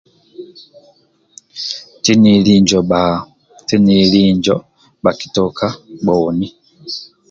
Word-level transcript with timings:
Tineli 2.03 2.53
njo 2.63 2.79
bba 2.85 3.03
tineli 3.67 4.21
njo 4.37 4.55
bhakitoka 5.03 5.65
bhhoni 6.05 6.47